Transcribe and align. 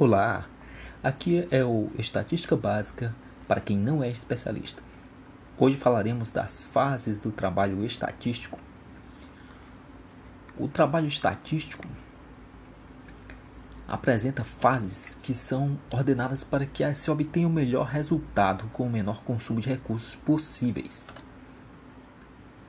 Olá, 0.00 0.48
aqui 1.02 1.48
é 1.50 1.64
o 1.64 1.90
Estatística 1.98 2.54
Básica 2.54 3.12
para 3.48 3.60
quem 3.60 3.76
não 3.76 4.00
é 4.00 4.08
especialista. 4.08 4.80
Hoje 5.58 5.76
falaremos 5.76 6.30
das 6.30 6.64
fases 6.66 7.18
do 7.18 7.32
trabalho 7.32 7.84
estatístico. 7.84 8.56
O 10.56 10.68
trabalho 10.68 11.08
estatístico 11.08 11.84
apresenta 13.88 14.44
fases 14.44 15.18
que 15.20 15.34
são 15.34 15.76
ordenadas 15.92 16.44
para 16.44 16.64
que 16.64 16.94
se 16.94 17.10
obtenha 17.10 17.48
o 17.48 17.50
melhor 17.50 17.88
resultado 17.88 18.70
com 18.72 18.86
o 18.86 18.90
menor 18.90 19.24
consumo 19.24 19.60
de 19.60 19.68
recursos 19.68 20.14
possíveis. 20.14 21.04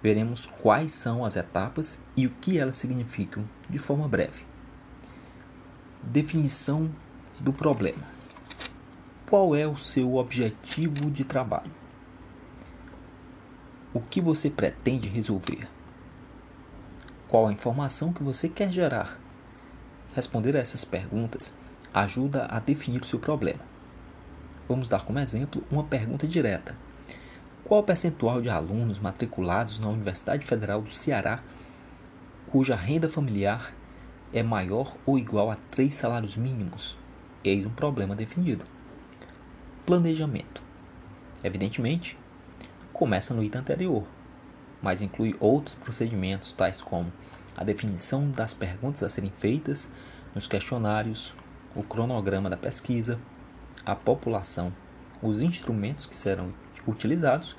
Veremos 0.01 0.47
quais 0.47 0.93
são 0.93 1.23
as 1.23 1.35
etapas 1.35 2.01
e 2.17 2.25
o 2.25 2.31
que 2.31 2.57
elas 2.57 2.77
significam 2.77 3.47
de 3.69 3.77
forma 3.77 4.07
breve. 4.07 4.47
Definição 6.01 6.89
do 7.39 7.53
problema. 7.53 8.03
Qual 9.29 9.55
é 9.55 9.65
o 9.67 9.77
seu 9.77 10.15
objetivo 10.15 11.09
de 11.09 11.23
trabalho? 11.23 11.71
O 13.93 13.99
que 13.99 14.21
você 14.21 14.49
pretende 14.49 15.07
resolver? 15.07 15.67
Qual 17.27 17.47
a 17.47 17.53
informação 17.53 18.11
que 18.11 18.23
você 18.23 18.49
quer 18.49 18.71
gerar? 18.71 19.19
Responder 20.13 20.55
a 20.57 20.59
essas 20.59 20.83
perguntas 20.83 21.55
ajuda 21.93 22.45
a 22.45 22.59
definir 22.59 23.01
o 23.01 23.07
seu 23.07 23.19
problema. 23.19 23.61
Vamos 24.67 24.89
dar 24.89 25.03
como 25.03 25.19
exemplo 25.19 25.63
uma 25.71 25.83
pergunta 25.83 26.27
direta. 26.27 26.75
Qual 27.63 27.81
o 27.81 27.83
percentual 27.83 28.41
de 28.41 28.49
alunos 28.49 28.99
matriculados 28.99 29.79
na 29.79 29.89
Universidade 29.89 30.45
Federal 30.45 30.81
do 30.81 30.91
Ceará 30.91 31.39
cuja 32.51 32.75
renda 32.75 33.09
familiar 33.09 33.73
é 34.33 34.41
maior 34.41 34.95
ou 35.05 35.17
igual 35.17 35.51
a 35.51 35.57
três 35.69 35.95
salários 35.95 36.35
mínimos? 36.35 36.97
Eis 37.41 37.65
um 37.65 37.69
problema 37.69 38.17
definido. 38.17 38.65
Planejamento. 39.85 40.61
Evidentemente, 41.41 42.19
começa 42.91 43.33
no 43.33 43.41
item 43.41 43.61
anterior, 43.61 44.05
mas 44.81 45.01
inclui 45.01 45.37
outros 45.39 45.73
procedimentos, 45.73 46.51
tais 46.51 46.81
como 46.81 47.13
a 47.55 47.63
definição 47.63 48.29
das 48.29 48.53
perguntas 48.53 49.03
a 49.03 49.09
serem 49.09 49.31
feitas 49.31 49.89
nos 50.35 50.47
questionários, 50.47 51.33
o 51.73 51.81
cronograma 51.81 52.49
da 52.49 52.57
pesquisa, 52.57 53.17
a 53.85 53.95
população, 53.95 54.73
os 55.21 55.41
instrumentos 55.41 56.05
que 56.05 56.17
serão 56.17 56.53
utilizados, 56.85 57.55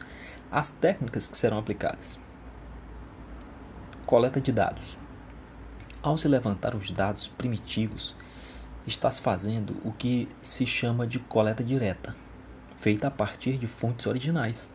as 0.50 0.69
técnicas 0.69 1.27
que 1.27 1.39
serão 1.39 1.59
aplicadas. 1.59 2.20
Coleta 4.05 4.42
de 4.42 4.53
dados. 4.53 4.98
Ao 6.03 6.19
se 6.19 6.28
levantar 6.28 6.75
os 6.75 6.91
dados 6.91 7.28
primitivos 7.28 8.15
está 8.86 9.11
se 9.11 9.20
fazendo 9.20 9.77
o 9.84 9.92
que 9.92 10.28
se 10.41 10.67
chama 10.67 11.06
de 11.06 11.19
coleta 11.19 11.62
direta, 11.62 12.14
feita 12.77 13.09
a 13.09 13.11
partir 13.11 13.56
de 13.59 13.67
fontes 13.67 14.06
originais. 14.06 14.70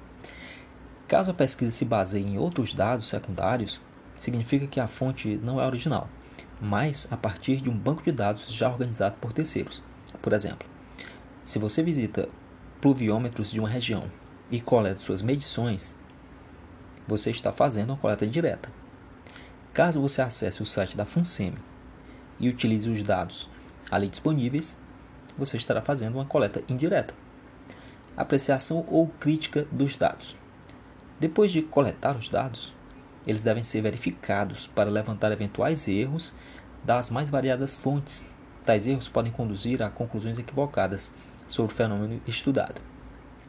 Caso 1.08 1.32
a 1.32 1.34
pesquisa 1.34 1.72
se 1.72 1.86
baseie 1.86 2.26
em 2.26 2.38
outros 2.38 2.74
dados 2.74 3.08
secundários, 3.08 3.82
significa 4.16 4.68
que 4.68 4.80
a 4.80 4.88
fonte 4.88 5.38
não 5.38 5.60
é 5.60 5.66
original, 5.66 6.10
mas 6.62 7.08
a 7.12 7.18
partir 7.18 7.62
de 7.62 7.70
um 7.70 7.78
banco 7.78 8.04
de 8.04 8.12
dados 8.12 8.48
já 8.52 8.70
organizado 8.70 9.16
por 9.20 9.34
terceiros. 9.34 9.84
Por 10.22 10.34
exemplo, 10.34 10.68
se 11.44 11.60
você 11.60 11.84
visita 11.84 12.30
pluviômetros 12.82 13.52
de 13.52 13.60
uma 13.60 13.70
região 13.70 14.04
e 14.50 14.60
coleta 14.60 15.00
suas 15.00 15.22
medições, 15.22 15.96
você 17.08 17.30
está 17.30 17.52
fazendo 17.52 17.90
uma 17.90 17.98
coleta 17.98 18.26
direta. 18.26 18.70
Caso 19.74 20.02
você 20.02 20.22
acesse 20.22 20.62
o 20.62 20.66
site 20.66 20.96
da 20.96 21.06
FUNSEMI 21.06 21.58
e 22.40 22.50
utilize 22.50 22.90
os 22.90 23.04
dados 23.04 23.50
ali 23.92 24.08
disponíveis, 24.08 24.78
você 25.38 25.58
estará 25.58 25.82
fazendo 25.82 26.16
uma 26.16 26.26
coleta 26.26 26.64
indireta. 26.70 27.14
Apreciação 28.16 28.86
ou 28.90 29.08
crítica 29.20 29.68
dos 29.72 29.96
dados. 29.96 30.36
Depois 31.20 31.52
de 31.52 31.62
coletar 31.62 32.16
os 32.16 32.30
dados, 32.30 32.74
eles 33.26 33.42
devem 33.42 33.64
ser 33.64 33.82
verificados 33.82 34.68
para 34.68 34.90
levantar 34.90 35.32
eventuais 35.32 35.88
erros 35.88 36.34
das 36.84 37.10
mais 37.10 37.30
variadas 37.30 37.76
fontes. 37.76 38.26
Tais 38.64 38.88
erros 38.88 39.08
podem 39.08 39.32
conduzir 39.32 39.82
a 39.82 39.90
conclusões 39.90 40.38
equivocadas 40.38 41.14
sobre 41.48 41.74
o 41.74 41.76
fenômeno 41.76 42.22
estudado. 42.28 42.82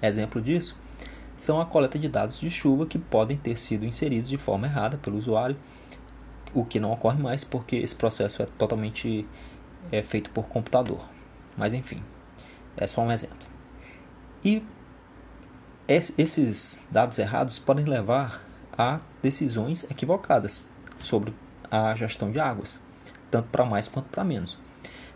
Exemplo 0.03 0.41
disso 0.41 0.79
são 1.37 1.61
a 1.61 1.67
coleta 1.67 1.99
de 1.99 2.09
dados 2.09 2.41
de 2.41 2.51
chuva 2.51 2.87
que 2.87 2.99
podem 2.99 3.37
ter 3.37 3.57
sido 3.57 3.85
inseridos 3.85 4.29
de 4.29 4.39
forma 4.39 4.67
errada 4.67 4.97
pelo 4.97 5.19
usuário, 5.19 5.57
o 6.55 6.65
que 6.65 6.81
não 6.81 6.91
ocorre 6.91 7.23
mais 7.23 7.45
porque 7.45 7.77
esse 7.77 7.95
processo 7.95 8.43
é 8.43 8.47
totalmente 8.47 9.29
é 9.91 10.03
feito 10.03 10.31
por 10.31 10.49
computador. 10.49 11.05
Mas 11.57 11.73
enfim, 11.73 12.03
esse 12.77 12.95
foi 12.95 13.05
um 13.05 13.13
exemplo. 13.13 13.37
E 14.45 14.63
esses 15.89 16.83
dados 16.91 17.19
errados 17.19 17.59
podem 17.59 17.85
levar 17.85 18.45
a 18.77 19.01
decisões 19.23 19.85
equivocadas 19.91 20.69
sobre 20.99 21.35
a 21.71 21.95
gestão 21.95 22.31
de 22.31 22.39
águas, 22.39 22.83
tanto 23.31 23.49
para 23.49 23.65
mais 23.65 23.89
quanto 23.89 24.09
para 24.09 24.25
menos. 24.25 24.61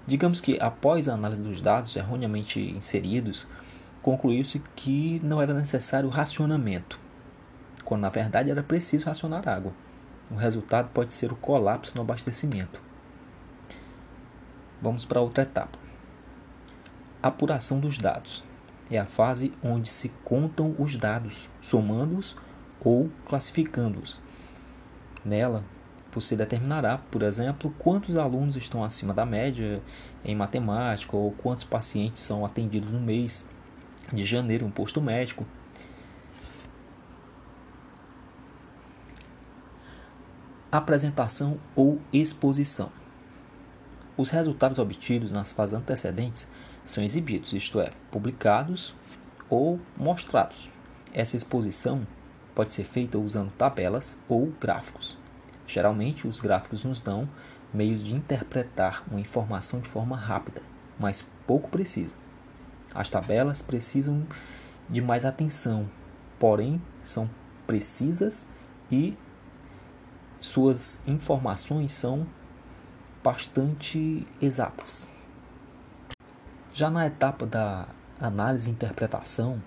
Digamos 0.06 0.40
que 0.40 0.58
após 0.60 1.08
a 1.08 1.14
análise 1.14 1.42
dos 1.42 1.60
dados 1.60 1.94
erroneamente 1.94 2.60
inseridos, 2.60 3.46
concluiu-se 4.02 4.60
que 4.74 5.20
não 5.22 5.42
era 5.42 5.52
necessário 5.52 6.08
racionamento, 6.08 6.98
quando 7.84 8.02
na 8.02 8.08
verdade 8.08 8.50
era 8.50 8.62
preciso 8.62 9.06
racionar 9.06 9.48
água. 9.48 9.72
O 10.30 10.34
resultado 10.34 10.88
pode 10.94 11.12
ser 11.12 11.32
o 11.32 11.36
colapso 11.36 11.92
no 11.94 12.02
abastecimento. 12.02 12.89
Vamos 14.80 15.04
para 15.04 15.20
outra 15.20 15.42
etapa. 15.42 15.78
Apuração 17.22 17.78
dos 17.78 17.98
dados. 17.98 18.42
É 18.90 18.98
a 18.98 19.04
fase 19.04 19.52
onde 19.62 19.90
se 19.90 20.08
contam 20.24 20.74
os 20.78 20.96
dados, 20.96 21.48
somando-os 21.60 22.36
ou 22.80 23.10
classificando-os. 23.26 24.20
Nela, 25.24 25.62
você 26.12 26.34
determinará, 26.34 26.98
por 26.98 27.22
exemplo, 27.22 27.72
quantos 27.78 28.16
alunos 28.16 28.56
estão 28.56 28.82
acima 28.82 29.14
da 29.14 29.24
média 29.24 29.82
em 30.24 30.34
matemática 30.34 31.16
ou 31.16 31.30
quantos 31.30 31.62
pacientes 31.62 32.20
são 32.20 32.44
atendidos 32.44 32.90
no 32.90 33.00
mês 33.00 33.46
de 34.12 34.24
janeiro 34.24 34.64
em 34.64 34.68
um 34.68 34.72
posto 34.72 35.00
médico. 35.00 35.46
Apresentação 40.72 41.58
ou 41.76 42.00
exposição. 42.12 42.99
Os 44.20 44.28
resultados 44.28 44.78
obtidos 44.78 45.32
nas 45.32 45.50
fases 45.50 45.72
antecedentes 45.72 46.46
são 46.84 47.02
exibidos, 47.02 47.54
isto 47.54 47.80
é, 47.80 47.90
publicados 48.10 48.94
ou 49.48 49.80
mostrados. 49.96 50.68
Essa 51.10 51.38
exposição 51.38 52.06
pode 52.54 52.74
ser 52.74 52.84
feita 52.84 53.18
usando 53.18 53.50
tabelas 53.52 54.18
ou 54.28 54.52
gráficos. 54.60 55.16
Geralmente, 55.66 56.28
os 56.28 56.38
gráficos 56.38 56.84
nos 56.84 57.00
dão 57.00 57.26
meios 57.72 58.04
de 58.04 58.14
interpretar 58.14 59.02
uma 59.10 59.18
informação 59.18 59.80
de 59.80 59.88
forma 59.88 60.18
rápida, 60.18 60.60
mas 60.98 61.26
pouco 61.46 61.70
precisa. 61.70 62.14
As 62.94 63.08
tabelas 63.08 63.62
precisam 63.62 64.26
de 64.86 65.00
mais 65.00 65.24
atenção, 65.24 65.88
porém 66.38 66.78
são 67.00 67.30
precisas 67.66 68.46
e 68.92 69.16
suas 70.38 71.00
informações 71.06 71.92
são 71.92 72.26
bastante 73.22 74.26
exatas. 74.40 75.10
Já 76.72 76.88
na 76.88 77.06
etapa 77.06 77.46
da 77.46 77.88
análise 78.18 78.68
e 78.68 78.72
interpretação, 78.72 79.62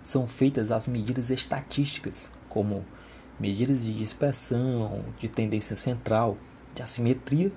são 0.00 0.26
feitas 0.26 0.70
as 0.70 0.86
medidas 0.86 1.30
estatísticas, 1.30 2.32
como 2.48 2.84
medidas 3.40 3.84
de 3.84 3.92
dispersão, 3.92 5.04
de 5.18 5.28
tendência 5.28 5.76
central, 5.76 6.36
de 6.74 6.82
assimetria 6.82 7.52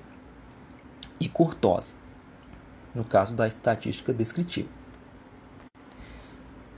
e 1.20 1.28
curtose, 1.28 1.96
no 2.96 3.04
caso 3.04 3.36
da 3.36 3.48
estatística 3.48 4.14
descritiva. 4.14 4.70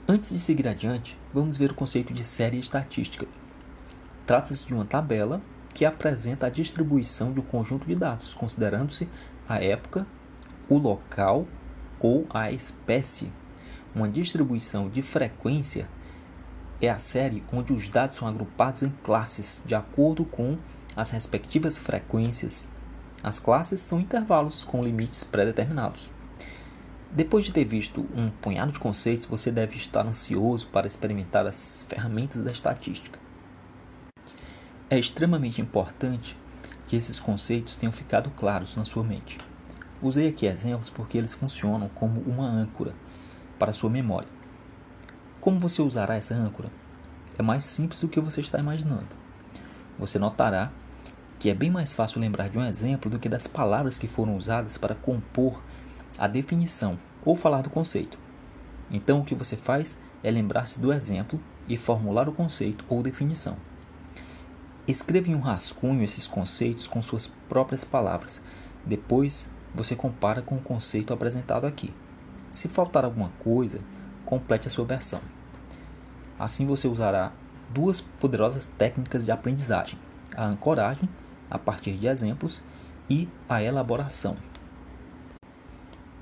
Antes 0.08 0.32
de 0.32 0.40
seguir 0.40 0.68
adiante, 0.68 1.18
vamos 1.34 1.58
ver 1.58 1.72
o 1.72 1.76
conceito 1.76 2.14
de 2.14 2.24
série 2.24 2.60
estatística. 2.60 3.28
Trata-se 4.26 4.66
de 4.66 4.74
uma 4.74 4.86
tabela 4.86 5.42
que 5.74 5.86
apresenta 5.86 6.48
a 6.48 6.50
distribuição 6.50 7.32
de 7.32 7.40
um 7.40 7.44
conjunto 7.44 7.88
de 7.88 7.96
dados, 7.96 8.34
considerando-se 8.34 9.10
a 9.48 9.62
época, 9.64 10.06
o 10.70 10.78
local 10.78 11.48
ou 12.00 12.26
a 12.30 12.52
espécie. 12.52 13.32
Uma 13.94 14.08
distribuição 14.08 14.90
de 14.90 15.02
frequência 15.02 15.88
é 16.82 16.90
a 16.90 16.98
série 16.98 17.44
onde 17.52 17.74
os 17.74 17.88
dados 17.90 18.18
são 18.18 18.28
agrupados 18.28 18.84
em 18.84 18.90
classes 19.04 19.62
de 19.66 19.76
acordo 19.76 20.26
com 20.26 20.58
as 20.96 21.12
respectivas 21.12 21.78
frequências. 21.78 22.70
As 23.22 23.40
classes 23.40 23.80
são 23.82 24.00
intervalos 24.00 24.64
com 24.64 24.84
limites 24.84 25.24
pré-determinados. 25.24 26.10
Depois 27.12 27.46
de 27.46 27.52
ter 27.52 27.66
visto 27.66 28.08
um 28.16 28.30
punhado 28.30 28.72
de 28.72 28.80
conceitos, 28.80 29.28
você 29.28 29.52
deve 29.52 29.76
estar 29.76 30.08
ansioso 30.08 30.68
para 30.68 30.88
experimentar 30.88 31.46
as 31.46 31.86
ferramentas 31.88 32.42
da 32.42 32.52
estatística. 32.52 33.21
É 34.94 35.00
extremamente 35.00 35.62
importante 35.62 36.38
que 36.86 36.98
esses 36.98 37.18
conceitos 37.18 37.78
tenham 37.78 37.94
ficado 37.94 38.30
claros 38.32 38.76
na 38.76 38.84
sua 38.84 39.06
mente. 39.06 39.38
Usei 40.02 40.28
aqui 40.28 40.46
exemplos 40.46 40.90
porque 40.90 41.18
eles 41.18 41.34
funcionam 41.34 41.88
como 41.96 42.20
uma 42.20 42.46
âncora 42.46 42.94
para 43.58 43.72
sua 43.72 43.90
memória. 43.90 44.28
Como 45.40 45.62
você 45.62 45.82
usará 45.82 46.18
essa 46.18 46.36
âncora? 46.36 46.70
É 47.40 47.42
mais 47.42 47.64
simples 47.64 48.02
do 48.02 48.10
que 48.10 48.20
você 48.20 48.42
está 48.42 48.60
imaginando. 48.60 49.16
Você 49.98 50.20
notará 50.20 50.70
que 51.40 51.50
é 51.50 51.54
bem 51.54 51.72
mais 51.72 51.94
fácil 51.94 52.20
lembrar 52.20 52.50
de 52.50 52.60
um 52.60 52.66
exemplo 52.66 53.10
do 53.10 53.18
que 53.18 53.30
das 53.30 53.48
palavras 53.48 53.98
que 53.98 54.08
foram 54.08 54.36
usadas 54.36 54.78
para 54.78 54.94
compor 54.94 55.64
a 56.18 56.28
definição 56.28 57.00
ou 57.24 57.38
falar 57.38 57.62
do 57.62 57.70
conceito. 57.70 58.20
Então, 58.92 59.22
o 59.22 59.24
que 59.26 59.36
você 59.36 59.56
faz 59.56 59.98
é 60.22 60.30
lembrar-se 60.30 60.82
do 60.82 60.92
exemplo 60.92 61.42
e 61.66 61.78
formular 61.78 62.28
o 62.28 62.34
conceito 62.34 62.84
ou 62.90 63.02
definição. 63.02 63.56
Escreva 64.92 65.30
em 65.30 65.36
um 65.36 65.40
rascunho 65.40 66.04
esses 66.04 66.28
conceitos 66.28 66.86
com 66.86 67.02
suas 67.02 67.26
próprias 67.48 67.82
palavras. 67.82 68.44
Depois, 68.86 69.50
você 69.74 69.96
compara 69.96 70.42
com 70.42 70.58
o 70.58 70.62
conceito 70.62 71.14
apresentado 71.14 71.66
aqui. 71.66 71.94
Se 72.52 72.68
faltar 72.68 73.06
alguma 73.06 73.30
coisa, 73.42 73.80
complete 74.26 74.68
a 74.68 74.70
sua 74.70 74.84
versão. 74.84 75.22
Assim 76.38 76.68
você 76.68 76.90
usará 76.90 77.32
duas 77.70 78.02
poderosas 78.02 78.66
técnicas 78.66 79.24
de 79.24 79.32
aprendizagem: 79.32 79.98
a 80.36 80.44
ancoragem, 80.44 81.08
a 81.50 81.58
partir 81.58 81.94
de 81.94 82.08
exemplos, 82.08 82.62
e 83.10 83.30
a 83.48 83.64
elaboração. 83.64 84.36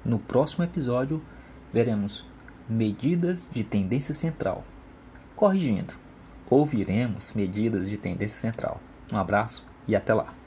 No 0.05 0.19
próximo 0.19 0.63
episódio, 0.63 1.25
veremos 1.73 2.23
medidas 2.69 3.49
de 3.51 3.63
tendência 3.63 4.13
central. 4.13 4.63
Corrigindo, 5.35 5.95
ouviremos 6.49 7.33
medidas 7.33 7.89
de 7.89 7.97
tendência 7.97 8.39
central. 8.39 8.81
Um 9.11 9.17
abraço 9.17 9.67
e 9.87 9.95
até 9.95 10.13
lá! 10.13 10.38